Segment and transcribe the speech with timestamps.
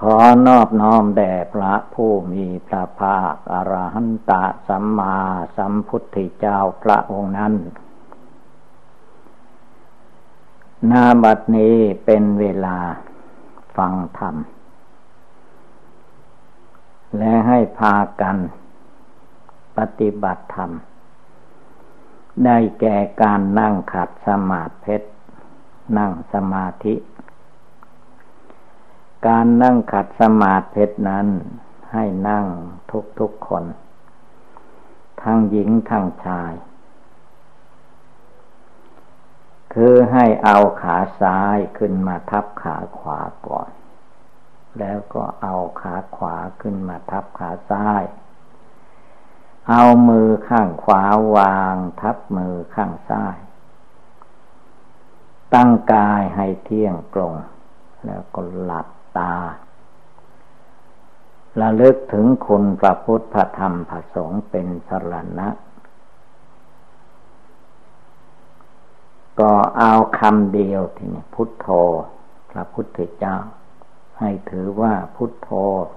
[0.00, 0.16] ขอ
[0.46, 4.32] นอบน้อมแด่พระผู้มีพระภาคอรหันต
[4.68, 5.16] สัมมา
[5.56, 7.54] สัมพุทธเจ้าพระองค์นั้น
[10.90, 12.76] นาบัดนี้เป็นเวลา
[13.76, 14.36] ฟังธรรม
[17.18, 18.36] และให้พากัน
[19.76, 20.70] ปฏิบัติธรรม
[22.44, 24.96] ได้แก่การนั่งขัดสมาธิ
[25.98, 26.94] นั่งสมาธิ
[29.26, 31.26] การนั่งขัดสมาธินั้น
[31.92, 32.46] ให้นั่ง
[32.90, 33.64] ทุกทุกคน
[35.22, 36.52] ทั้งหญิงทั้งชาย
[39.74, 43.70] คือให้เอาขาซ้ายขึ้นมาทับขาขวาก่อน
[44.78, 48.02] แล้วก็เอาขาขวาขึ้นมาทับขาซ้าย
[49.70, 51.04] เอามือข้างขวา
[51.36, 53.36] วางทับมือข้างซ้าย
[55.54, 57.32] ตั้งกายให้เที่ยงตรง
[58.06, 58.86] แล้วก็หลับ
[59.16, 59.32] ตา
[61.60, 65.48] ระลึกถึงคุณพระพุทธพระธรรมพระสงฆ์เป็นสรณะ
[69.40, 71.68] ก็เอาคำเดียวทีนี้พุทโธ
[72.50, 73.36] พระพุทธเจ้า
[74.20, 75.50] ให้ถือว่าพุทโธ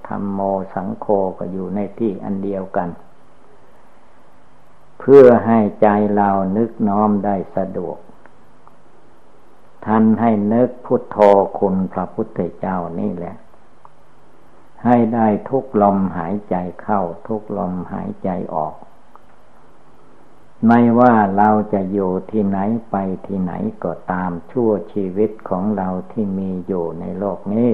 [0.07, 0.39] ธรรมโม
[0.75, 2.89] สังโฆก็อยู่ในที่อันเดียวกัน
[4.99, 7.97] เพื่อให้ใจเรานึกน้อมได้สะดวก
[9.85, 11.17] ท่านให้นึกพุทโธ
[11.59, 13.35] คุณพระพุทธเจ้านี่แหละ
[14.85, 18.75] ให้ได้ทุกลมหายใจเข้า ทุกลมหายใจออก
[20.67, 22.59] ไม่ว่าเราจะอยู่ที่ไหน
[22.91, 22.95] ไป
[23.27, 27.71] ที่ไหนก็ตามชั่วชีวิตของเราที่มีอยู่ในโลกนี้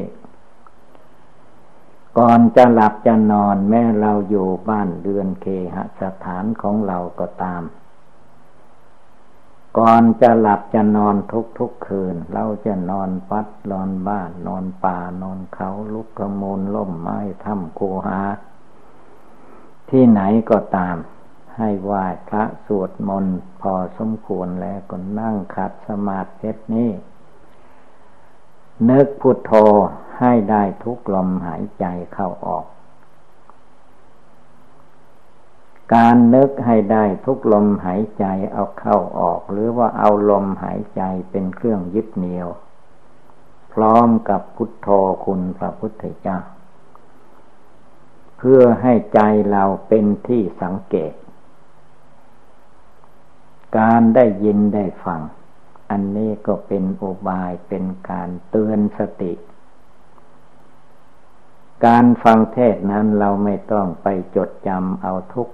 [2.17, 7.61] ก่อนจะหลับจะนอนแม้เราอยู่บ้านเดือนเคหสถานของเราก็ตาม
[9.77, 18.19] ก่อนจะหลับจะนอนทุกทุกคืน เราจะนอนปัดนอนบ้าน นอนป่านอนเขาลุกกระมูลล่มไม้ถ้ำคูหา
[19.89, 20.95] ที่ไหนก็ตาม
[21.57, 26.91] ให้ไหว้พระสวดมนต์พอสมควรแล้วก็นั่งขัดสมาธินี้
[28.89, 29.51] นึกพุทโธ
[30.19, 32.65] ให้ได้ทุกลมหายใจเข้าออก
[35.93, 41.01] การนึกให้ได้ทุกลมหายใจเอาเข้าออก หรือว่าเอาลมหายใจ
[41.31, 42.47] เป็นเครื่องยึดเหนี่ยว
[43.73, 44.87] พร้อมกับพุทโธ
[45.25, 46.37] คุณพระพุทธเจ้า
[48.37, 49.19] เพื่อให้ใจ
[49.51, 51.13] เราเป็นที่สังเกต
[53.77, 55.21] การได้ยินได้ฟัง
[55.89, 59.33] อันนี้ก็เป็นอุบายเป็นการเตือนสติ
[61.85, 65.49] การฟังเทศนั้นเราไม่ต้องไปจดจำเอาทุก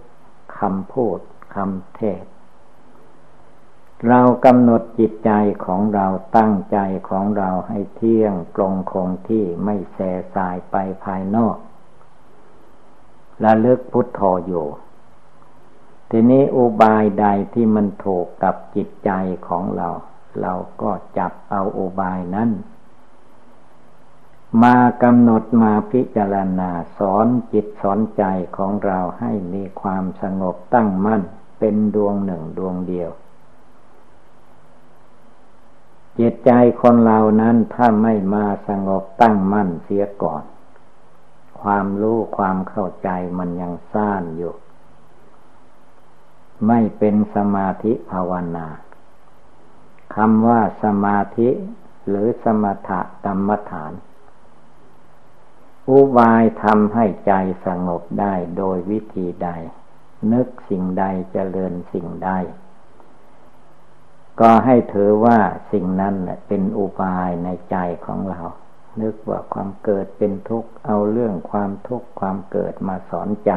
[0.62, 1.20] คำพูด
[1.56, 2.24] คำเทศ
[4.08, 5.32] เรากำหนดจิตใจ
[5.66, 6.08] ของเรา
[6.38, 6.78] ตั้งใจ
[7.10, 10.00] ของเราให้เที่ยงตรงคงที่ไม่แส
[10.36, 11.58] สายไปภายนอก
[13.44, 14.68] ระลึกพุทโธอยู่
[16.10, 19.12] ทีนี้อุบายใดที่มันถูกกับจิตใจ
[19.48, 19.90] ของเรา
[20.42, 22.50] เราก็จับเอาอุบายนั้น
[24.64, 28.24] มากำหนดมาพิจารณาสอนจิตสอนใจ
[28.58, 31.22] ของเราให้มีความสงบตั้งมั่น
[31.60, 33.12] เป็นดวงหนึ่งดวงเดียว
[36.20, 36.52] จิตใจ
[36.82, 40.44] คนเรานั้นถ้าไม่มาสงบตั้งมั่นเสียก่อน
[41.62, 44.54] ความรู้ความเข้าใจมันยังซ่านอยู่
[46.68, 48.68] ไม่เป็นสมาธิภาวนา
[50.16, 51.50] คำว่าสมาธิ
[52.08, 52.92] หรือสมถ
[53.26, 53.92] กรรมฐาน
[55.90, 57.34] อุบายทำให้ใจ
[57.66, 59.50] สงบได้โดยวิธีใด
[60.34, 62.32] นึกสิ่งใดจเจริญสิ่งใด
[64.40, 65.40] ก็ให้ถือว่า
[65.72, 66.16] สิ่งนั้น
[66.48, 68.42] เป็นอุบายในใจของเรา
[69.02, 73.52] นึกว่าความเกิดเป็นทุกข์ เอาเรื่องความทุกข์ความเกิดมาสอนใจ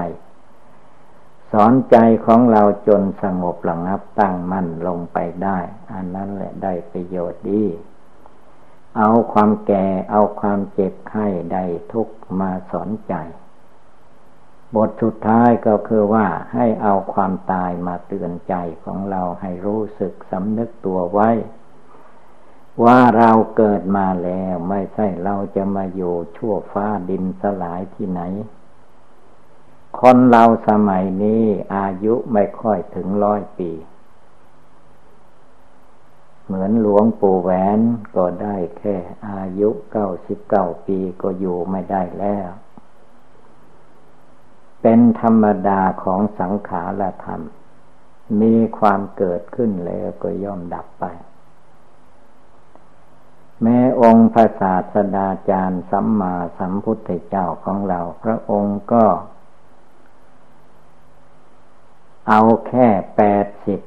[1.52, 1.96] สอนใจ
[2.26, 5.58] ของเราจนสงบระงับตั้งมั่นลงไปได้
[5.92, 7.64] อันนั้นแหละได้ประโยชน์ดี
[8.98, 11.58] เอาความแก่เอาความเจ็บไข้ใด
[11.92, 12.08] ทุก
[12.40, 13.14] มาสอนใจ
[14.74, 18.54] บทสุดท้ายก็คือว่าให้เอาความตายมาเตือนใจ
[18.84, 21.30] ของเราให้รู้สึกสำนึกตัวไว้
[22.84, 28.22] ว่าเราเกิดมาแล้วไม่ใช่เราจะมาอยู่ชั่วฟ้าดินสลายที่ไหน
[30.00, 31.44] คนเราสมัยนี้
[31.76, 33.70] อายุไม่ค่อยถึงร้อยปี
[36.46, 37.80] เหมือนหลวงปู่แหวน
[38.16, 38.96] ก็ได้แค่
[39.28, 42.50] อายุเก้าสิบเก้าปีก็อยู่ไม่ได้แล้ว
[44.82, 47.40] เป็นธรรมดาของสังขารธรรม
[48.40, 51.04] มีความเกิดขึ้นแล้วก็ย่อมดับไป
[53.62, 59.04] แม้องค์พระศาสดาจารย์สัมมาสัมพุทธเจ้าของเรา พระองค์ก็
[62.28, 63.80] เอาแค่แปดสิบ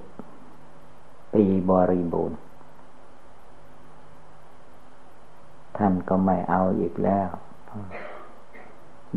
[1.34, 2.38] ปีบริบูรณ์
[5.78, 7.30] ท่านก็ไม่เอาอีกแล้ว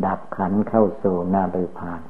[0.05, 2.01] ดับขันเข้าสู่นาฤพาน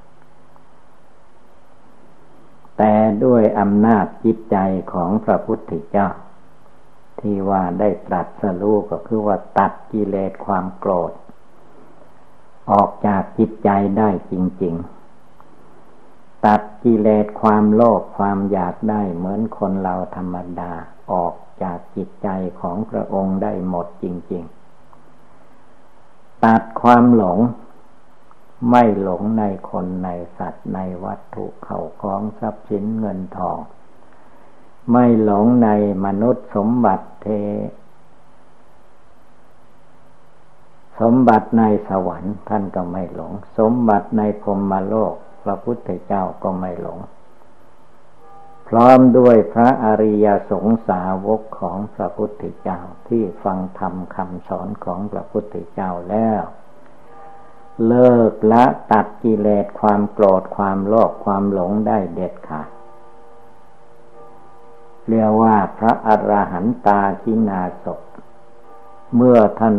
[2.77, 2.93] แต่
[3.23, 4.57] ด้วยอำนาจจิตใจ
[4.93, 6.09] ของพระพุทธเจ้า
[7.19, 11.11] ที่ว่าได้ตรัสรู้ก็คือว่าตัดกิเลสความโกรธ
[12.71, 14.33] ออกจากจิตใจได้จ
[14.63, 20.71] ริง ๆตัดกิเลสความโลภความอยากได้เหมือนคนเราธรรมดา
[21.11, 21.33] ออก
[21.63, 22.27] จากจิตใจ
[22.61, 24.43] ของพระองค์ได้หมดจริง
[25.63, 27.39] ๆ ตัดความหลง
[28.69, 33.57] ไม่หลงในคนในสัตว์ในวัตถุเข้าของทรัพย์สินเงินทอง
[34.91, 35.69] ไม่หลงใน
[36.05, 37.27] มนุษย์สมบัติเท
[40.99, 45.13] สมบัติในสวรรค์ท่านก็ไม่หลง สมบัติในพรมโลก
[45.43, 46.99] พระพุทธเจ้าก็ไม่หลง
[48.73, 56.43] พร้อมด้วยพระอริยสงสาวกของพระพุทธเจ้าที่ฟังธรรมคำสอนของพระพุทธเจ้าแล้ว
[57.87, 62.69] เลิกละตัดกิเลสความโกรธความโลภความหลงได้เด็ดขาด
[65.07, 67.87] เรียกว่าพระอระหันตาทินาศ
[69.15, 69.75] เมื่อท่าน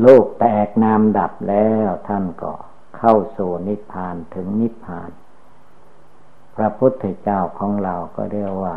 [0.00, 2.52] โลกแตกนามดับแล้วท่านก็
[2.98, 5.10] เข้าสู่นิพพานถึงนิพพาน
[6.56, 8.76] พระพุทธเจ้าของเราก็เรียกว่า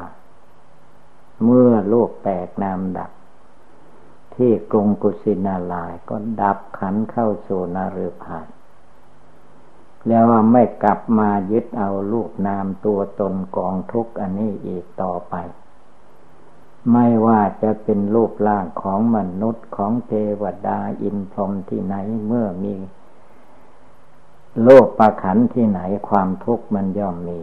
[1.44, 3.12] เมื่อโลกแตกนามดับ
[4.36, 8.48] ที่กรุงกุสินาลายก็ดับขันเข้าสู่นาฤพาน
[10.08, 15.36] แล้วว่าไม่กลับมายึดเอาลูกนามตัวตนกองทุกอันนี้อีกต่อไป
[16.92, 21.96] ไม่ว่าจะเป็นรูปร่างของมนุษย์ของเทวดาอินพรหมที่ไหน
[22.28, 22.76] เมื่อมี
[24.64, 27.40] โลกประขันที่ไหนความทุกข์มันย่อมมี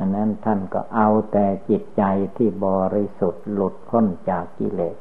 [0.00, 2.02] อันนั้นท่านก็เอาแต่จิตใจ
[2.36, 4.96] ที่บริสุทธิ์หลุดพ้นจากกิเลส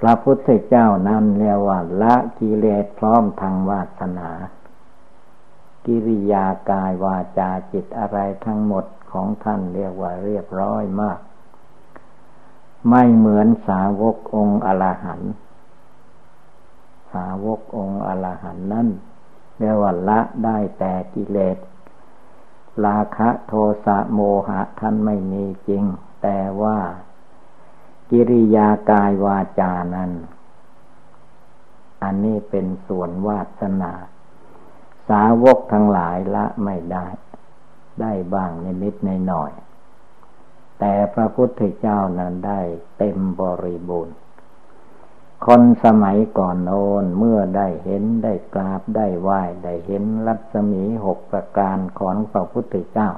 [0.00, 4.30] พระพุทธเจ้านั้นเรียกว่าละกิเลสพร้อมทางวาสนา
[5.86, 11.18] กิริยากายวาจาจิตอะไรทั้งหมดของท่านเรียกว่าเรียบร้อยมาก
[12.88, 15.32] ไม่เหมือนสาวกองค์อรหันต์
[17.12, 18.88] สาวกองค์อรหันนั้น
[19.58, 21.56] เรียกว่าละได้แต่กิเลส
[22.86, 23.52] ราคะโท
[23.84, 25.84] สะโมหะท่านไม่มีจริง
[26.22, 26.78] แต่ว่า
[28.10, 30.10] กิริยากายวาจานั้น
[32.02, 33.92] อันนี้เป็นส่วนวาสนา
[35.08, 37.06] สาวกทั้งหลายละไม่ได้
[38.00, 38.50] ได้บ้าง
[38.82, 39.52] นิดในหน่อย
[40.78, 42.60] แต่พระพุทธเจ้านั้นได้
[42.98, 44.16] เต็มบริบูรณ์
[45.46, 53.10] คนสมัยก่อนโน้นเมื่อได้เห็นได้กราบได้ไหว้ ได้เห็นรัศมีหกประการของพระพุทธเจ้า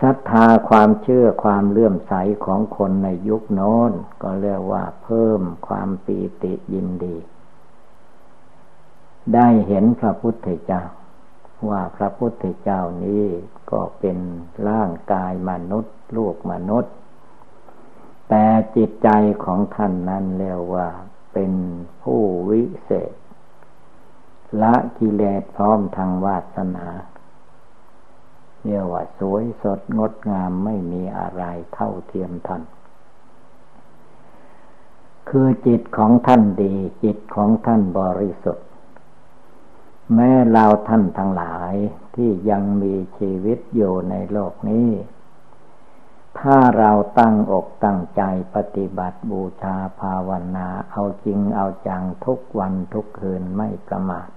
[0.00, 3.92] ศรัทธาความเชื่อความเลื่อมใสของคนในยุคโน้น
[4.22, 7.16] ก็เรียกว่าเพิ่มความปีติยินดี
[9.34, 10.82] ได้เห็นพระพุทธเจ้า
[11.68, 13.24] ว่าพระพุทธเจ้านี้
[13.70, 14.18] ก็เป็น
[14.68, 16.94] ร่างกายมนุษย์ลูกมนุษย์
[18.28, 18.44] แต่
[18.76, 19.08] จิตใจ
[19.44, 20.88] ของท่านนั้นเรียกว่า
[21.32, 21.52] เป็น
[22.02, 22.20] ผู้
[22.50, 23.12] วิเศษ
[24.62, 26.86] ละกิเลสพร้อมทางวาสนา
[28.64, 31.42] เรียกว่าสวยสดงดงามไม่มีอะไร
[31.74, 32.62] เท่าเทียมท่าน
[35.28, 38.66] คือจิตของท่านดี จิตของท่านบริสุทธิ์
[40.14, 41.74] แม้เราท่านทั้งหลาย
[42.14, 44.88] ที่ยังมีชีวิตอยู่ในโลกนี้
[46.38, 48.22] ถ้าเราตั้งอกตั้งใจ
[48.54, 54.28] ปฏิบัติบูชาภาวนา เอาจริงเอาจังทุกวันทุกคืนไม่ประมาท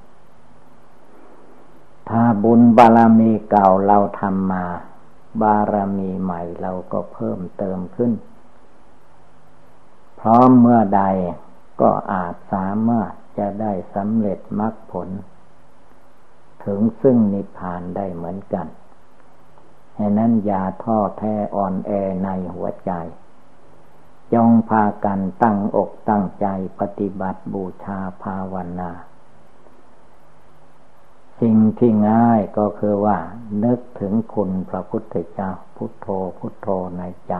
[2.09, 4.65] ถ้าบุญบารมีเก่าเราทำมา
[5.41, 8.11] บารมีใหม่เราก็เพิ่มเติมขึ้น
[10.19, 11.03] พร้อมเมื่อใด
[11.81, 15.09] ก็อาจสามารถจะได้สำเร็จมรรคผล
[16.65, 18.67] ถึงซึ่งนิพพานได้เหมือนกัน
[19.97, 21.91] ฉะนั้นอย่าท้อแท้อ่อนแอ
[22.23, 22.91] ในหัวใจ
[24.33, 26.47] จงพากันตั้งอกตั้งใจ
[26.79, 28.91] ปฏิบัติบูชาภาวนา
[31.41, 33.17] สิ่งที่ง่ายก็คือว่า
[33.63, 36.07] นึกถึงคุณพระพุทธเจ้าพุทโธ
[36.37, 36.67] พุทโธ
[36.97, 37.33] ในใจ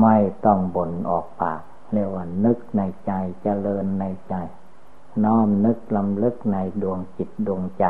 [0.00, 4.34] ไม่ต้องบ่นออกปากเรียกว่านึกในใจเจริญในใจ
[5.24, 7.84] น้อมนึกลำลึกในดวงจิตดวงใจ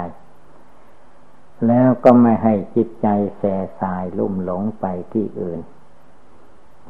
[1.67, 3.07] แล้วก็ไม่ให้จิตใจ
[3.39, 3.43] แส
[3.81, 5.61] สายลุ่มหลงไปที่อื่น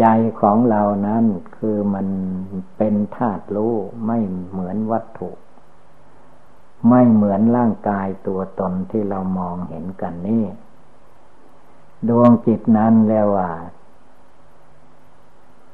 [0.01, 0.07] ใจ
[0.41, 1.25] ของเรานั้น
[1.57, 2.09] คือมัน
[2.77, 3.75] เป็นธาตุรู้
[4.07, 4.19] ไม่
[4.51, 5.31] เหมือนวัตถุ
[6.89, 10.45] ไม่เหมือนร่างกายตัวตนที่เรามองเห็นกันนี่
[12.09, 13.51] ดวงจิตนั้นแล้วว่า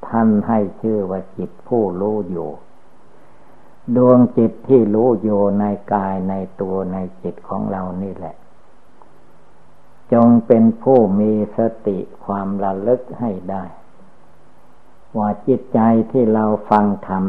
[0.06, 2.50] ท่านให้ชื่อว่าจิตผู้รู้อยู่
[3.96, 8.36] ดวงจิตที่รู้อยู่ในกายในตัวในจิตของเรานี่แหละ
[10.12, 13.64] จงเป็นผู้มีสติความระลึกให้ได้
[15.16, 15.78] ว่าจิตใจ
[16.10, 17.24] ที่เราฟังธรรม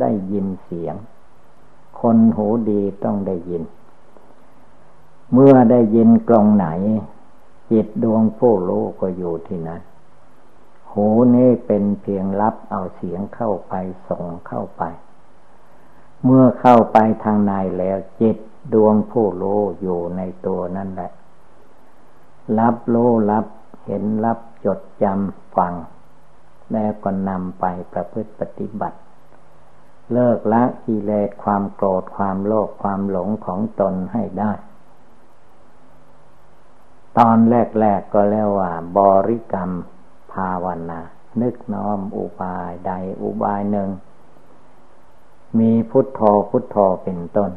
[0.00, 0.94] ได้ยินเสียง
[2.00, 3.62] คนหูดีต้องได้ยิน
[5.32, 6.66] เมื่อได้ยินกลองไหน
[7.70, 9.80] จิตดวงผู้รู้ก็อยู่ที่นั้น
[10.92, 13.74] หูนี่เป็นเพียงรับเอาเสียงเข้าไป
[14.08, 14.82] ส่งเข้าไป
[16.24, 18.36] เมื่อเข้าไปทางในแล้วจิต
[18.74, 21.10] ดวงผู้รู้อยู่ในตัวนั่นแหละ
[22.60, 23.46] รับรู้รับ
[23.86, 25.74] เห็นรับจดจำฟัง
[26.72, 28.98] แล้วก็นำไปประพฤติปฏิบัติ
[30.12, 34.52] เลิกละกิเลสความโกรธความโลภความหลงของตนให้ได้
[37.18, 39.70] ตอนแรก ๆก็แล้วว่า บริกรรม
[40.32, 41.00] ภาวนา
[41.42, 43.90] นึกน้อมอุบายใดอุบายหนึ่ง
[45.58, 46.20] มีพุทโธ
[46.50, 47.50] พุทโธเป็นต้น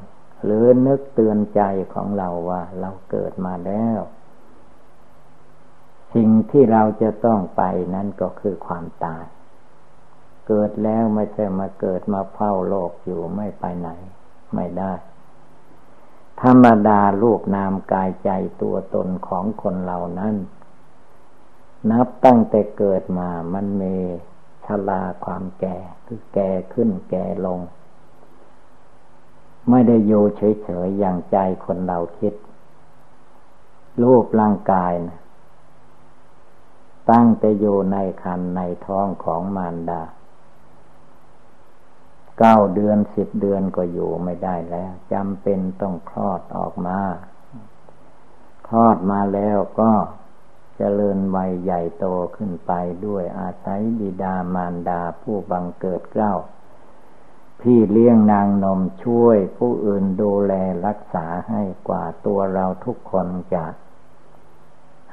[0.43, 1.61] หรือนึกเตือนใจ
[1.93, 3.99] ของเราว่า เราเกิดมาแล้ว
[6.13, 7.61] สิ่งที่เราจะต้องไป
[7.95, 9.25] นั้นก็คือความตาย
[10.47, 13.89] เกิดแล้วไม่ใช่มาเกิดมาเฝ้าโลกอยู่ไม่ไปไหน
[14.55, 14.93] ไม่ได้
[16.41, 18.29] ธรรมดาลูกนามกายใจ
[18.61, 20.35] ตัวตนของคนเหล่านั้น
[21.91, 23.95] นับตั้งแต่เกิดมามันมี
[24.65, 27.59] ชราความแก่คือแก่ขึ้นแก่ลง
[29.69, 32.33] ไม่ได้อยู่เฉยๆอย่างใจคนเราคิด
[34.03, 35.19] รูปร่างกายนะ
[37.11, 40.01] ตั้งแต่อยู่ในคันในท้องของมารดา
[42.39, 46.99] เก้าเดือนสิบเดือนก็อยู่ไม่ได้แล้วจำเป็นต้องคลอดออกมา
[48.67, 49.91] คลอดมาแล้วก็
[50.77, 52.71] จเจริญวัยใหญ่โตขึ้นไป
[53.05, 56.33] ด้วยอาศัยบิดามารดาผู้บังเกิดเกล้า
[57.61, 60.53] พี่เลี้ยงนางนมช่วยผู้อื่นดูแล
[60.85, 63.65] รักษาให้กว่าตัวเราทุกคนจะ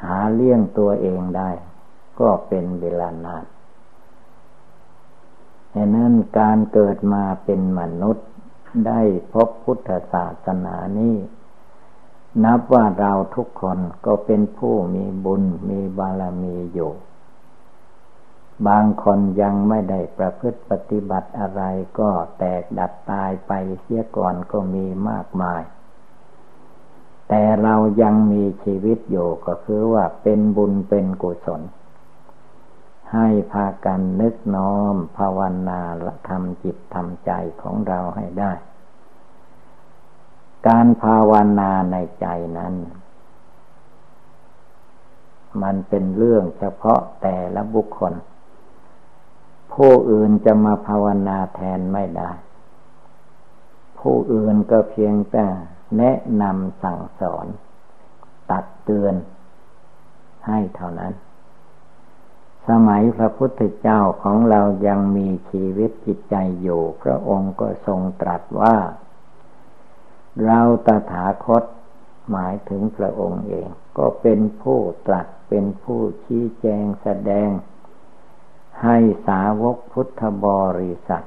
[0.02, 1.50] หาเลี้ยงตัวเองได้
[2.20, 3.44] ก็เป็นเวลานาน
[5.74, 8.26] ฉะนั้นการเกิดมาเป็นมนุษย์
[8.86, 9.00] ได้
[9.32, 11.16] พบพุทธศาสนานี้
[12.44, 16.92] นับว่าเราทุกคนก็เป็นผู้มีบุญมีบารมีอยู่
[18.68, 21.62] บางคนยังไม่ได้ประพฤติปฏิบัติอะไร
[21.98, 25.62] ก็แตกดับตายไปเสียก่อนก็มีมากมาย
[27.28, 31.62] แต่เรายังมีชีวิตอยู่ก็คือว่าเป็นบุญเป็นกุศล
[33.12, 37.30] ให้พากันนึกน้อมภาวนาละทำจิตทำใจ
[37.62, 38.52] ของเราให้ได้
[40.66, 42.26] การภาวนาในใจ
[42.58, 42.74] นั้น
[45.62, 48.14] มันเป็นเรื่องเฉพาะแต่ละบุคคล
[49.74, 52.30] ผู้อื่นจะมาภาวนาแทนไม่ได้
[54.00, 55.46] ผู้อื่นก็เพียงแต่
[55.98, 57.46] แนะนำสั่งสอน
[58.50, 59.14] ตัดเตือน
[60.46, 61.12] ให้เท่านั้น
[62.68, 68.76] สมัยพระพุทธเจ้าของเรายังมีชีวิตจิตใจอยู่ พระองค์ก็ทรงตรัสว่า
[70.44, 71.64] เราตถาคต
[72.30, 73.68] หมายถึงพระองค์เอง
[73.98, 77.50] ก็เป็นผู้ตรัสเป็นผู้ชี้แจงแสดง
[78.82, 80.46] ให้สาวกพุทธบ
[80.80, 81.26] ริษัท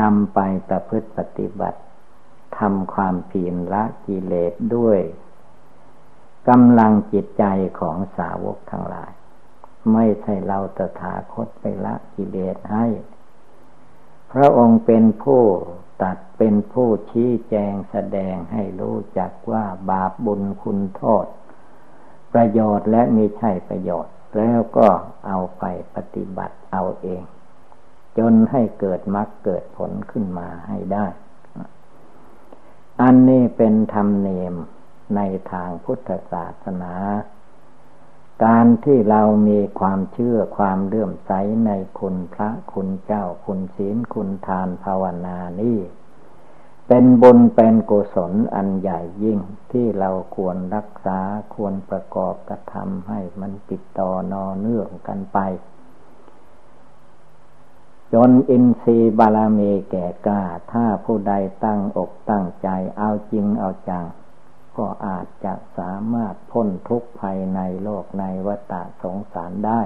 [0.00, 1.80] นำไปประพฤติปฏิบัติ
[2.58, 5.00] ทำความเพียรละกิเลสด้วย
[6.48, 7.44] กำลังจิตใจ
[7.80, 9.12] ของสาวกทั้งหลาย
[9.92, 12.86] ไม่ใช่เราตถาคตไปละกิเลสให้
[14.32, 15.42] พระองค์เป็นผู้
[16.02, 21.26] ตัดเป็นผู้ชี้แจงแสดงให้รู้จักว่าบาปบุญคุณโทษ
[22.32, 24.88] ประโยชน์และไม่ใช่ประโยชน์ แล้วก็
[25.26, 25.64] เอาไป
[25.94, 27.22] ปฏิบัติเอาเอง
[28.18, 31.06] จนให้เกิดมรรคเกิดผลขึ้นมาให้ได้
[33.02, 34.54] อันนี้เป็นธรรมเนียม
[35.16, 35.20] ใน
[35.52, 36.94] ทางพุทธศาสนา
[38.42, 41.32] การที่เรามีความเชื่อความเลื่อมใส
[41.66, 45.78] ในคุณพระคุณเจ้าคุณศีลคุณทานภาวนานี่
[46.88, 49.40] เป็นบุญเป็นกุศลอันใหญ่ยิ่ง
[49.72, 51.18] ที่เราควรรักษา
[51.54, 55.38] ควรประกอบกระทำให้มันติดต่อนอเนื่องกันไป
[58.12, 64.04] จนอินทรีย์บารมีแก่กล้า ถ้าผู้ใดตั้งอกตั้งใจเอาจริงเอาจัง
[64.78, 69.80] ก็อาจจะสามารถพ้นทุกข์ภายในโลกในวัฏสงสารได้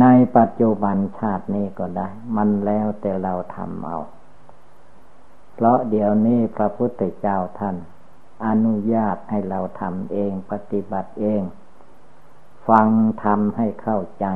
[0.00, 0.06] ใน
[0.36, 3.98] ปัจจุบันชาตินี้ก็ได้ มันแล้วแต่เราทำเอา
[5.54, 7.76] เพราะเดี๋ยวนี้พระพุทธเจ้าท่าน
[8.46, 11.42] อนุญาตให้เราทำเองปฏิบัติเอง
[12.68, 12.88] ฟัง
[13.24, 14.26] ทำให้เข้าใจ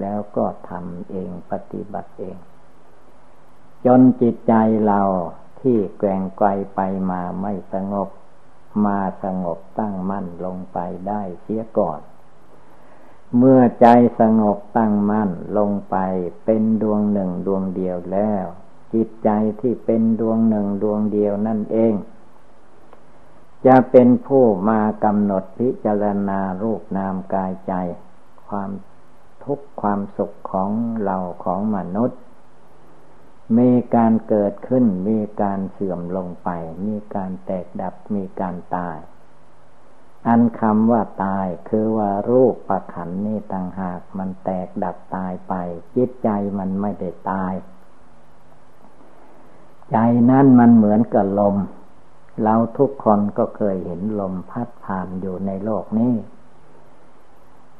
[0.00, 2.36] แล้วก็ทำเองปฏิบัติเอง
[3.86, 4.54] จนจิตใจ
[4.86, 5.00] เรา
[5.60, 8.08] ที่แกว่งไกลไปมาไม่สงบ
[8.84, 10.78] มาสงบตั้งมั่นลงไป
[11.08, 12.00] ได้เสียก่อน
[13.36, 13.86] เมื่อใจ
[14.20, 15.96] สงบตั้งมั่นลงไป
[16.44, 18.44] เป็นดวงหนึ่งดวงเดียวแล้ว
[18.94, 19.28] จิตใจ
[19.60, 21.94] ที่เป็นดวงหนึ่งดวงเดียวนั่นเอง
[23.66, 27.72] จะเป็นผู้มากำหนดพิจารณารูปนามกายใจ
[28.48, 28.70] ความ
[29.44, 30.70] ทุกข์ความสุขของ
[31.04, 32.18] เราของมนุษย์
[33.58, 36.48] มีการเกิดขึ้น มีการเสื่อมลงไป
[36.86, 38.98] มีการแตกดับ มีการตาย
[40.26, 45.54] อันคำว่าตายคือว่ารูปประขันนี่ต่างหากมันแตกดับตายไป
[45.96, 47.54] จิตใจมันไม่ได้ตาย
[49.90, 49.96] ใจ
[50.30, 51.56] นั้นมันเหมือนกับลม
[52.42, 56.14] เราทุกคนก็เคยเห็นลมพัดผ่านอยู่ในโลกนี้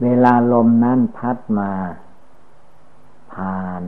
[0.03, 1.73] เวลาลมนั้นพัดมา
[3.33, 3.85] ผ่าน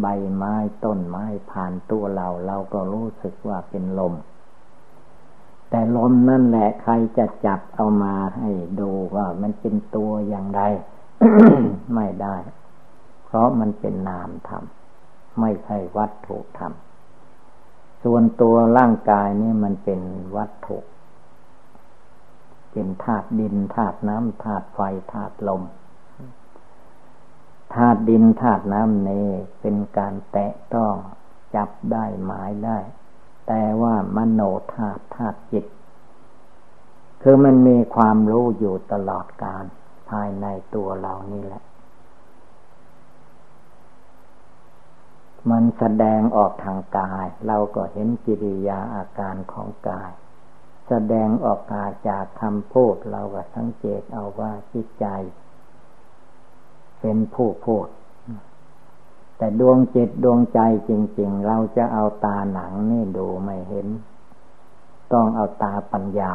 [0.00, 4.14] ใบไม้ต้นไม้ผ่านตัวเรา เราก็รู้สึกว่าเป็นลม
[5.70, 10.62] แต่ลมนั่นแหละใครจะจับเอามาให้ดูว่ามันเป็นตัวอย่างไร
[11.94, 12.36] ไม่ได้
[13.24, 14.64] เพราะมันเป็นนามธรรม
[15.40, 16.72] ไม่ใช่วัตถุธรรม
[18.02, 20.00] ส่วนตัวร่างกายนี่มันเป็น
[20.36, 20.78] วัตถุ
[22.72, 24.80] เป็นธาตุดินธาตุน้ำธาตุไฟ
[25.12, 25.62] ธาตุลม
[27.74, 29.10] ธาตุดินธาตุน้ำเน
[29.60, 30.94] เป็นการแตะต้อง
[31.54, 32.78] จับได้หมายได้
[33.46, 34.40] แต่ว่ามโน
[34.74, 35.64] ธาตุธาตุจิต
[37.22, 39.64] คือมันมีความรู้อยู่ตลอดการ
[40.10, 41.62] ภายในตัวเรานี่แหละ
[45.50, 50.12] มันแสดงออกทางกาย เราก็เห็นกิริยาอาการของกาย
[50.88, 55.06] แสดงออกมาจากคำพูดเราก็สังเกตเอาว่าจิตใจ
[57.06, 57.88] เป็นผู้พูด
[59.36, 63.88] แต่ดวงจิตดวงใจจริง ๆ เราจะเอาตาหนังนี่ดูไม่เห็น
[65.12, 66.32] ต้องเอาตาปัญญา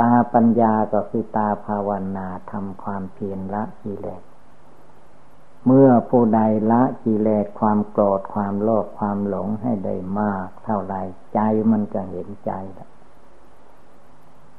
[0.00, 4.22] ตาปัญญาก็คือตาภาวนาทำความเพียรละกิเลส
[5.66, 10.94] เมื่อผู้ใดละกิเลสความโกรธความโลภความหลงให้ได้มาก เท่าไร
[11.34, 12.52] ใจมันก็เห็นใจ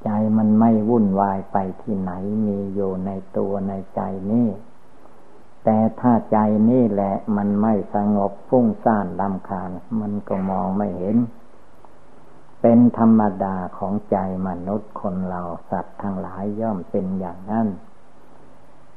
[0.04, 2.12] ใจมันไม่วุ่นวายไปที่ไหน
[2.48, 4.48] มีอยู่ในตัวในใจนี่
[5.72, 6.38] แต่ถ้าใจ
[6.70, 11.18] นี่แหละ มันไม่สงบฟุ้งซ่านลำคาญ มันก็มองไม่เห็น
[12.62, 17.68] เป็นธรรมดาของใจมนุษย์คนเราสัตว์ทั้งหลายย่อมเป็นอย่างนั้น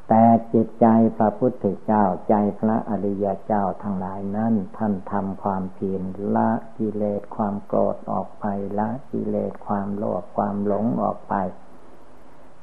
[0.09, 6.03] แต่จิตใจพระพุทธเจ้าใจพระอริยเจ้าทั้งหลายนั้น ท่านทำความเพียร
[6.37, 8.45] ละกิเลสความโกรธออกไป
[8.79, 11.35] ละกิเลสความโลภความหลงออกไป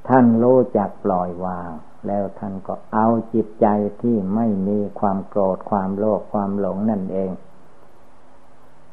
[0.07, 1.71] ท่านรู้จักปล่อยวาง
[2.07, 3.67] แล้วท่านก็เอาจิตใจ
[4.01, 7.31] ที่ไม่มีความโกรธความโลภความหลงนั่นเอง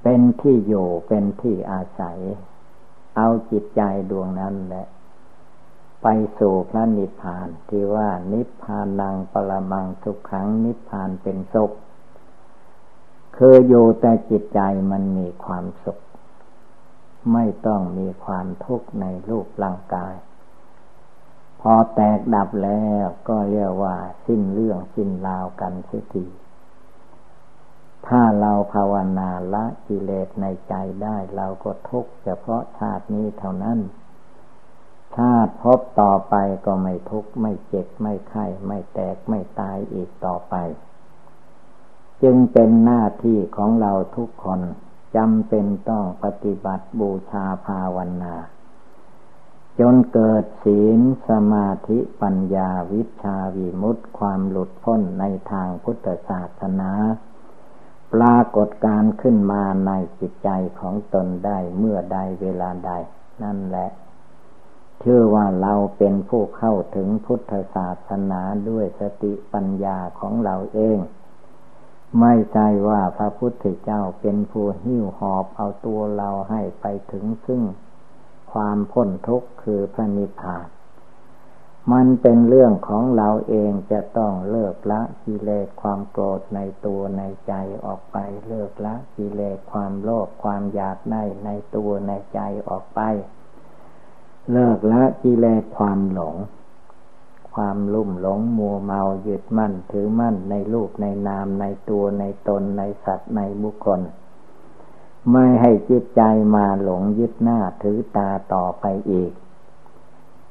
[0.03, 2.19] เป็นที่อยู่เป็นที่อาศัย
[3.17, 4.87] เอาจิตใจดวงนั้นแหละ
[6.03, 6.07] ไป
[6.39, 11.73] สู่พระนิพพานที่ว่านิพพานังปรมังทุกขังนิพพานเป็นสุข
[13.37, 15.99] คืออยู่แต่จิตใจมันมีความสุข
[17.33, 20.15] ไม่ต้องมีความทุกข์ในรูปร่างกาย
[21.73, 26.27] อแตกดับแล้วก็เรียกว่า สิ้นเรื่องสิ้นราวกันเสียที
[28.07, 33.79] ถ้าเราภาวนาละกิเลสในใจได้เราก็ทุกข์เฉพาะชาตินี้เท่านั้น
[35.17, 36.35] ชาติพบต่อไป
[36.67, 40.55] ก็ไม่ทุกข์ไม่เจ็บไม่ไข้ ไม่แตกไม่ตายอีกต่อไป
[42.23, 44.61] จึงเป็นหน้าที่ของเราทุกคน
[45.17, 48.35] จำเป็นต้องปฏิบัติบูชาภาวนา
[49.81, 56.93] จนเกิดศีลสมาธิปัญญาวิชาวิมุตติความหลุดพ้นในทางพุทธศาสนา
[58.15, 60.49] ปรากฏการขึ้นมาในจิตใจ
[60.81, 62.93] ของตนได้เมื่อใดเวลาใด
[63.43, 63.89] นั่นแหละ
[65.01, 70.99] เชื่อว่าเราเป็นผู้เข้าถึงพุทธศาสนาด้วยสติปัญญาของเราเอง
[72.21, 77.63] ไม่ใช่ว่าพระพุทธเจ้าเป็นผู้หิ้วหอบเอาตัวเราให้ไปถึงซึ่ง
[78.57, 80.67] ความพ้นทุกข์คือพระนิพพาน
[81.93, 88.17] มันเป็นเรื่องของเราเองจะต้องเลิกละกิเลสความโกรธในตัวในใจออกไป
[88.49, 93.01] เลิกละกิเลสความโลภความอยากได้ในตัวในใจออกไป
[94.53, 96.37] เลิกละกิเลสความหลง
[97.55, 104.01] ความลุ่มหลงมัวเมายึดมั่นถือมั่นในรูปในนามในตัวในตนในสัตว์ในบุคคล
[105.33, 106.23] ไม่ให้จิตใจ
[106.55, 109.33] มาหลงยึดหน้าถือตาต่อไปอีก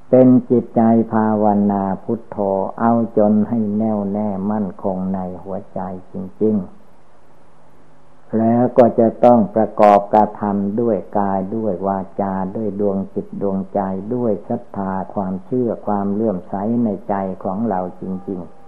[0.10, 0.82] เป็นจิตใจ
[1.14, 2.38] ภาวนาพุทโธ
[2.80, 5.80] เอาจนให้แน่วแน่มั่นคงในหัวใจ
[6.12, 13.80] จริง ๆ แล้วก็จะต้องประกอบกระทำด้วยกายด้วยวาจาด้วยดวงจิตดวงใจ
[14.16, 18.65] ด้วยศรัทธาความเชื่อความเลื่อมใสในใจของเราจริง ๆ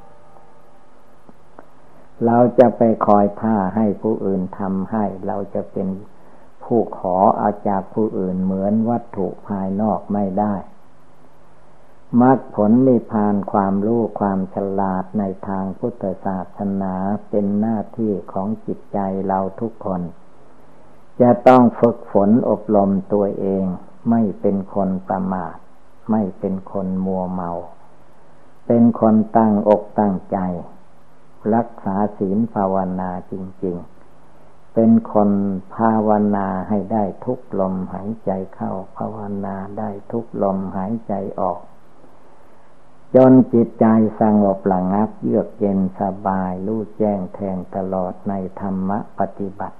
[2.25, 5.88] เราจะไปคอยท่าให้ผู้อื่นทำให้ เราจะเป็น
[6.63, 10.56] ผู้ขออาจากผู้อื่นเหมือนวัตถุภายนอกไม่ได้
[12.21, 16.93] มรรคผลนิพพานความรู้ความฉลาดในทางพุทธศาสนา
[17.30, 20.01] เป็นหน้าที่ของจิตใจเราทุกคน
[21.21, 23.65] จะต้องฝึกฝนอบรมตัวเอง
[24.10, 25.56] ไม่เป็นคนประมาท
[26.12, 27.51] ไม่เป็นคนมัวเมา
[28.67, 30.38] เป็นคนตั้งอกตั้งใจ
[31.56, 33.34] รักษาศีลภาวนาจ
[33.65, 33.97] ริง ๆ
[34.73, 35.32] เป็นคน
[35.76, 41.60] ภาวนาให้ได้ทุกลมหายใจเข้า ภาวนาได้ทุกลมหายใจออก
[43.15, 43.86] จนจิตใจ
[44.21, 49.78] สงบหลังับ เยือกเย็นสบายรู้แจ้งแทงตลอดในธรรมปฏิบัติ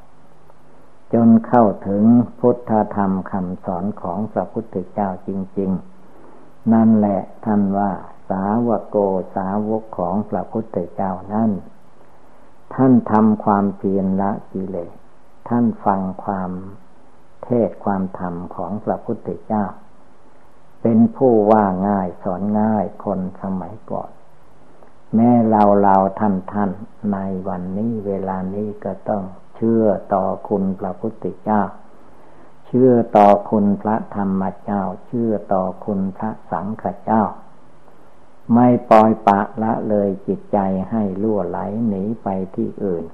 [1.14, 2.04] จนเข้าถึง
[2.40, 5.72] พุทธธรรมคำสอนของพระพุทธเจ้าจริง
[6.22, 7.92] ๆ นั่นแหละท่านว่า
[8.30, 8.98] สาวโก
[9.36, 11.52] สาวกของพระพุทธเจ้านั่น
[12.74, 14.94] ท่านทำความเพียรละกิเลส
[15.50, 16.52] ท่านฟังความ
[17.44, 19.66] เทศความธรรมของพระพุทธเจ้า
[20.82, 24.12] เป็นผู้ว่าง่ายสอนง่ายคนสมัยก่อน
[25.16, 26.72] แม่เราเราท่านท่าน
[27.12, 29.24] ในวันนี้เวลานี้ก็ต้อง
[29.56, 31.62] เชื่อต่อคุณพระพุทธเจ้า
[32.68, 37.24] เชื่อต่อคุณพระธรรมเจ้า เชื่อต่อคุณพระสังฆเจ้า
[38.54, 40.58] ไม่ปล่อยปะละเลยจิตใจ
[40.90, 43.06] ให้ล่วไหลหนีไปที่อื่น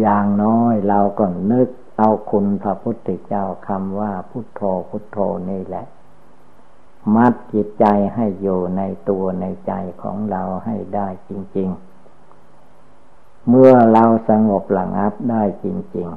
[0.00, 5.18] อย่างน้อยเราก็นึกเอาคุณพระพุทธเจ้าคำว่าพุทโธพุทโธ
[5.50, 5.86] นี่แหละ
[7.14, 11.68] มัดจิตใจให้อยู่ในตัวในใจของเราให้ได้จริง
[12.58, 15.66] ๆ เมื่อเราสงบหลังับได้จ
[15.96, 16.08] ริง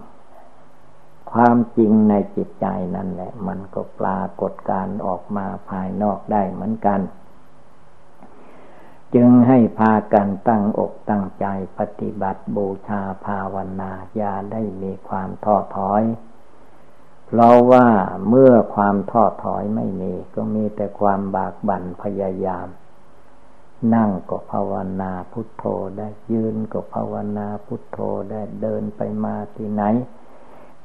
[0.61, 6.99] ๆ ความจริงในจิตใจนั่นแหละ มันก็ปรากฏการออกมาภายนอกได้เหมือนกัน
[9.15, 11.45] จึงให้พากันตั้งอกตั้งใจ
[11.77, 16.03] ปฏิบัติบูชาภาวนาอย่าได้มีความท้อถอย
[17.27, 17.87] เพราะว่า
[18.29, 22.67] เมื่อความท้อถอยไม่มีก็มีแต่ความบากบั่นพยายาม
[23.95, 25.63] นั่งก็ภาวนาพุทโธ
[25.97, 27.99] ได้ยืนก็ภาวนาพุทโธ
[28.31, 29.83] ได้เดินไปมาที่ไหน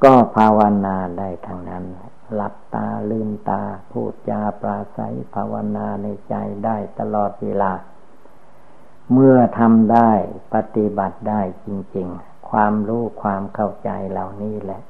[0.05, 1.85] ก็ภาวนาได้ทั้งนั้น
[2.35, 6.35] หลับตาลืมตาพูดจาปราศัยภาวนาในใจ
[6.65, 7.73] ได้ตลอดเวลา
[9.13, 10.11] เมื่อทำได้
[10.55, 14.83] ปฏิบัติได้จริง ๆ ความรู้ความเข้าใจเหล่านี้แหละ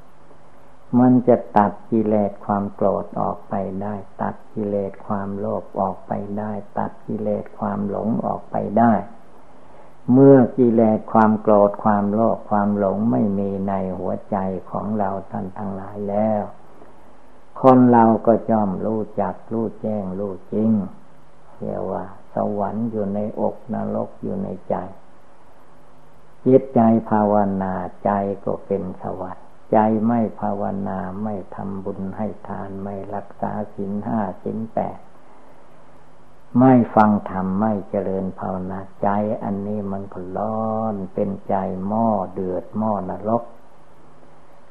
[0.99, 8.93] มันจะตัดกิเลสความโกรธออกไปได้ ตัดกิเลสความโลภออกไปได้ ตัดกิเลสความหลงออกไปได้
[10.11, 14.37] เมื่อกิเลสความโกรธความโลภความหลงไม่มีในหัวใจ
[14.71, 16.41] ของเราท่านทั้งหลายแล้ว
[17.61, 20.71] คนเราก็ย่อมรู้จักรู้แจ้งรู้จริง
[21.57, 24.75] เรียกว่า สวรรค์อยู่ในอกนรกอยู่ในใจ
[26.45, 28.11] จิตใจภาวนาใจ
[28.45, 34.99] ก็เป็นสวรรค์ใจไม่ภาวนาไม่ทำบุญให้ทานไม่รักษาศีลห้าศีลแปด
[36.59, 39.09] ไม่ฟังธรรมไม่เจริญภาวนาใจ
[39.43, 41.55] อันนี้มันก็ร้อนเป็นใจ
[41.87, 43.43] หม้อเดือดหม้อนรก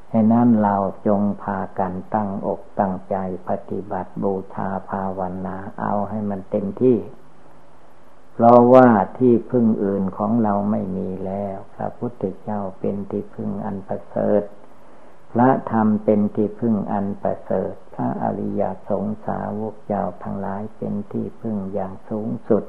[0.09, 0.75] ให้นั้นเรา
[1.07, 3.15] จงพากันตั้งอกตั้งใจ
[3.49, 6.97] ปฏิบัติบูชาภาวนาเอาให้มันเต็มที่
[8.37, 14.43] เพราะว่าที่พึ่งอื่นของเราไม่มีแล้ว พระพุทธเจ้าเป็นที่พึ่งอันประเสริฐ
[15.31, 22.63] พระธรรมเป็นที่พึ่งอันประเสริฐ พระอริยสงสาวกเจ้าทั้งหลายเป็นที่พึ่งอย่างสูงสุด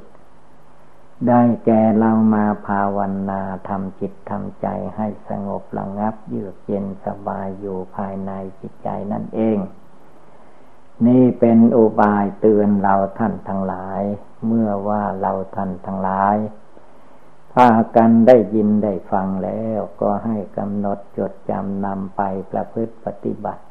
[1.29, 2.99] ได้แก่เรามาภาว
[3.31, 9.59] นาทำจิตทำใจให้สงบระงับเยือกเย็นสบายอยู่ภายในจิตใจนั่นเอง
[11.07, 14.03] นี่เป็นอุบายเตือนเราท่านทั้งหลาย
[14.47, 16.37] เมื่อว่าเราท่านทั้งหลาย
[17.53, 23.63] พากันได้ยินได้ฟังแล้วก็ให้กำหนดจดจำนำไปประพฤติปฏิบัติ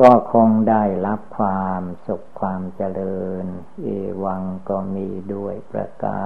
[0.00, 3.46] ก็คงได้รับความสุขความเจริญ
[3.82, 3.86] เอ
[4.24, 6.20] วังก็มีด้วยประกา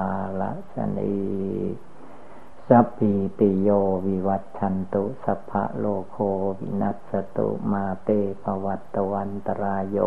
[0.75, 1.15] ศนี
[2.69, 3.69] สัพพิติโย
[4.07, 6.17] วิวัตชันตุสัพพะโลโค
[6.59, 8.09] วินัสตุมาเต
[8.43, 9.99] ภวัตวันตรายโย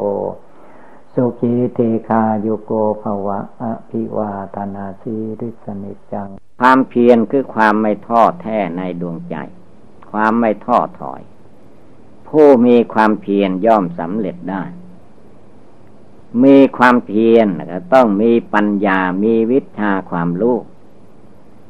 [1.19, 9.36] สุขีเทคาโยโกภวะอภิวาตนาสีริสนิจัง ความเพียรคือความไม่ท้อแท้ในดวงใจ
[10.12, 11.21] ความไม่ท้อถอย
[12.27, 14.63] ผู้มีความเพียรย่อมสำเร็จได้
[16.43, 20.58] มีความเพียรก็ต้องมีปัญญามีวิชาความรู้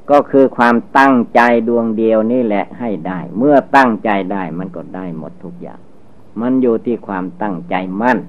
[0.09, 5.79] ก็คือความตั้งใจดวงเดียวนี่แหละให้ได้ เมื่อตั้งใจได้มันก็ได้หมดทุกอย่าง
[6.41, 8.19] มันอยู่ที่ความตั้งใจมั่น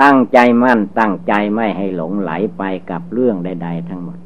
[0.00, 4.18] ตั้งใจมั่นตั้งใจไม่ให้หลงไหลไปกับเรื่องใด ๆ ทั้งหมด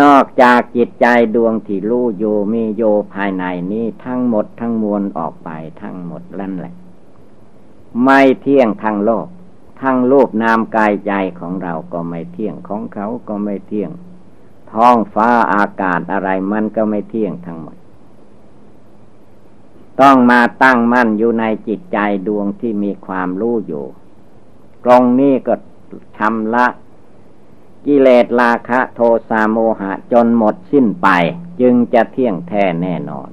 [0.00, 2.82] นอกจากจิตใจดวงที่รู้โยมีโย
[3.14, 5.50] ภายในนี้ทั้งหมดทั้งมวลออกไป
[5.82, 6.74] ทั้งหมดลั่นแหละ
[8.04, 9.26] ไม่เที่ยงทั้งโลก
[9.80, 13.90] ทั้งรูปนามกายใจของเราก็ไม่เที่ยงของเขาก็ไม่เที่ยง
[14.72, 17.76] ท้องฟ้าอากาศอะไรมันก็ไม่เที่ยงทั้งหมด
[20.00, 23.84] ต้องมาตั้งมั่นอยู่ในจิตใจดวงที่มีความรู้อยู่
[24.84, 25.54] ตรงนี้ก็
[26.18, 26.66] ทำละ
[27.86, 31.08] กิเลสราคะโทสะโมหะจนหมดสิ้นไป
[31.60, 33.30] จึงจะเที่ยงแท้แน่นอน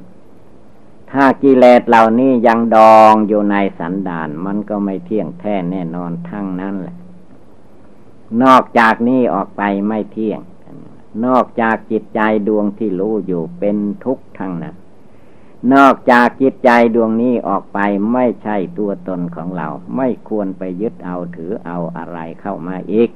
[1.12, 6.98] ถ้ากิเลสเหล่านี้ยังดองอยู่ในสันดาน มันก็ไม่เที่ยงแท้แน่นอนทั้งนั้นแหละ
[8.44, 10.40] นอกจากนี้ออกไปไม่เที่ยง
[11.26, 14.76] นอกจากจิตใจดวงที่รู้อยู่เป็นทุกข์ทั้งนั้น
[15.74, 17.80] นอกจากจิตใจดวงนี้ออกไป
[18.14, 19.68] ไม่ใช่ตัวตนของเรา
[19.98, 23.10] ไม่ควรไปยึดเอาถือเอาอะไรเข้ามาอีก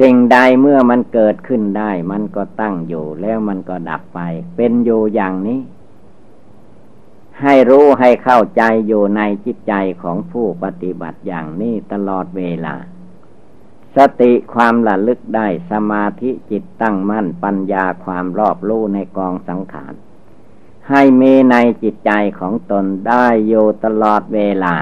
[0.00, 4.20] สิ่งใดเมื่อมันเกิดขึ้นได้ มันก็ตั้งอยู่แล้วมันก็ดับไป
[4.56, 5.60] เป็นอยู่อย่างนี้
[7.40, 12.74] ให้รู้ให้เข้าใจอยู่ในจิตใจของผู้ปฏิบัติอย่างนี้ตลอดเวลา
[13.96, 19.94] สติความระลึกได้สมาธิจิตตั้งมั่นปัญญาความรอบรู้ในกองสังขาร
[20.90, 24.74] ให้มีในจิตใจของตนได้อยู่ตลอดเวลา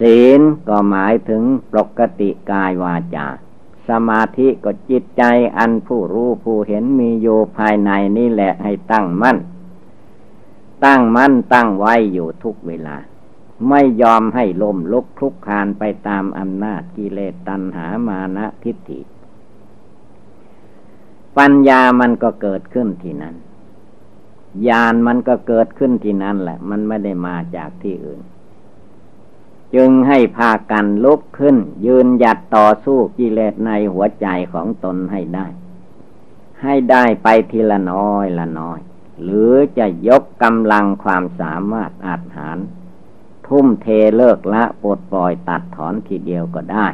[0.00, 3.26] ศีลก็หมายถึงปกติกายวาจา
[3.88, 5.22] สมาธิก็จิตใจ
[5.58, 9.38] อันผู้รู้ผู้เห็นมีอยู่ภายในนี่แหละให้ตั้งมั่น
[10.84, 12.96] ตั้งมั่นตั้งไว้อยู่ทุกเวลา
[13.68, 19.00] ไม่ยอมให้ลมลุกคลุกคานไปตามอำนาจกิเลสตัณหามานะทิฏฐิ
[21.38, 23.36] ปัญญามันก็เกิดขึ้นที่นั้น
[24.68, 28.20] ญาณมันก็เกิดขึ้นที่นั่นแหละ มันไม่ได้มาจากที่อื่น
[29.74, 31.56] จึงให้พากันลุกขึ้น
[31.86, 35.46] ยืนหยัดต่อสู้กิเลสในหัวใจของตนให้ได้
[36.62, 38.78] ให้ได้ไปทีละน้อยละน้อย
[39.22, 42.58] หรือจะยกกำลังความสามารถอาจหาร
[43.46, 46.86] ทุ่มเทเลิกละปลดปล่อยตัดถอนทีเดียวก็ได้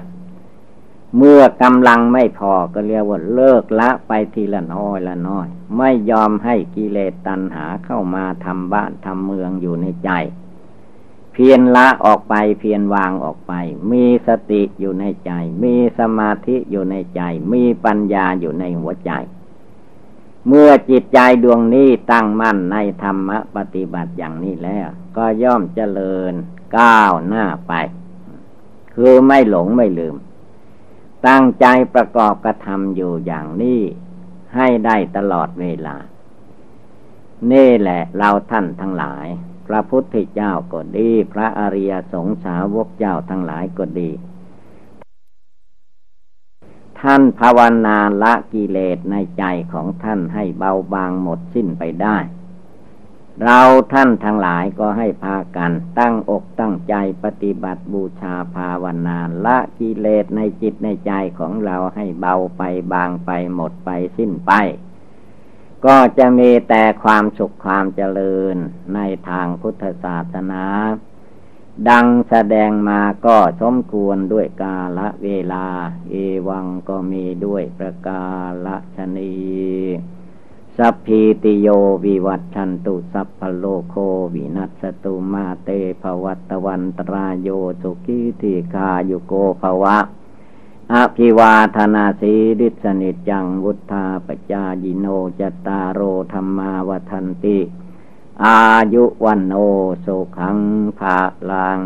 [1.19, 5.47] เมื่อกำลังไม่พอก็เรียกว่าเลิกละไปทีละน้อยละน้อย
[5.77, 10.11] ไม่ยอมให้กิเลสตัณหาเข้ามาทำบ้านทำเมืองอยู่ในใจ
[11.33, 13.53] เพียรละออกไปเพียรวางออกไป
[13.93, 17.23] มีสติอยู่ในใจ มีสมาธิอยู่ในใจ
[17.53, 19.13] มีปัญญาอยู่ในหัวใจ
[20.49, 26.33] เมื่อจิตใจดวงนี้ตั้งมั่นในธรรมปฏิบัติอย่างนี้แล้ว ก็ย่อมเจริญ
[26.77, 27.73] ก้าวหน้าไป
[28.95, 30.15] คือไม่หลงไม่ลืม
[31.29, 33.81] ตั้งใจประกอบกระทำอยู่อย่างนี้
[34.55, 35.97] ให้ได้ตลอดเวลา
[37.53, 39.27] นี่แหละเราท่านทั้งหลาย
[39.67, 44.11] พระพุทธเจ้าก็ดี พระอริยสงสาวกเจ้าทั้งหลายก็ดี
[47.01, 52.17] ท่านภาวนาละกิเลสในใจของท่านให้เบาบางหมดสิ้นไปได้
[53.43, 53.61] เรา
[53.93, 56.95] ท่านทั้งหลายก็ให้พากัน ตั้งอกตั้งใจ
[57.25, 64.53] ปฏิบัติบูชาภาวนาละกิเลสในจิตในใจของเราให้เบาไปบางไปหมดไปสิ้นไป
[65.85, 68.57] ก็จะมีแต่ความสุขความเจริญ
[68.95, 70.65] ในทางพุทธศาสนา
[71.89, 75.67] ดังแสดงมาก็สมควรด้วยกาละเวลา
[76.11, 76.15] เอ
[76.49, 78.25] วังก็มีด้วยประกา
[78.67, 79.35] ละชนี
[80.79, 81.69] สัพพีติโย
[82.05, 83.95] วิวัตชันตุสัพพโลโค
[84.35, 85.69] วินัสตุมาเต
[86.03, 87.49] ภวัตวันตรายโย
[87.83, 89.99] สุกิธิคายุโกภวะ
[90.93, 95.07] อภิวาธนาสีดิสนิจังวุธาปจายิโน
[95.41, 96.01] จตารโร
[96.33, 97.59] ธรรมาวทันติ
[98.45, 98.61] อา
[98.95, 99.55] ยุวันโน
[100.05, 100.59] สุขัง
[100.99, 101.19] ภา
[101.51, 101.81] ลัง